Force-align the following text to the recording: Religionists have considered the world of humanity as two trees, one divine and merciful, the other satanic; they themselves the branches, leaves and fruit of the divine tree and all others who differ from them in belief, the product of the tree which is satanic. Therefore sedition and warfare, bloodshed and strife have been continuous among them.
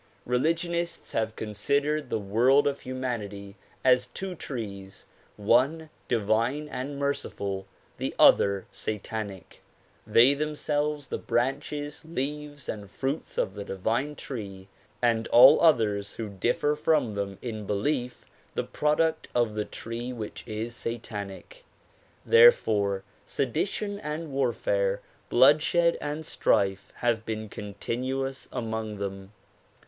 Religionists 0.25 1.11
have 1.11 1.35
considered 1.35 2.09
the 2.09 2.17
world 2.17 2.65
of 2.65 2.79
humanity 2.79 3.55
as 3.85 4.07
two 4.07 4.33
trees, 4.33 5.05
one 5.37 5.91
divine 6.07 6.67
and 6.67 6.97
merciful, 6.97 7.67
the 7.99 8.15
other 8.17 8.65
satanic; 8.71 9.61
they 10.07 10.33
themselves 10.33 11.09
the 11.09 11.19
branches, 11.19 12.03
leaves 12.03 12.67
and 12.67 12.89
fruit 12.89 13.37
of 13.37 13.53
the 13.53 13.63
divine 13.63 14.15
tree 14.15 14.67
and 15.03 15.27
all 15.27 15.61
others 15.61 16.15
who 16.15 16.27
differ 16.29 16.75
from 16.75 17.13
them 17.13 17.37
in 17.39 17.67
belief, 17.67 18.25
the 18.55 18.63
product 18.63 19.27
of 19.35 19.53
the 19.53 19.65
tree 19.65 20.11
which 20.11 20.43
is 20.47 20.75
satanic. 20.75 21.63
Therefore 22.25 23.03
sedition 23.27 23.99
and 23.99 24.31
warfare, 24.31 24.99
bloodshed 25.29 25.95
and 26.01 26.25
strife 26.25 26.91
have 26.95 27.23
been 27.23 27.47
continuous 27.47 28.49
among 28.51 28.95
them. 28.97 29.31